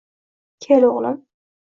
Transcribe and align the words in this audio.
Kel, 0.67 0.89
oʻgʻlim. 0.91 1.23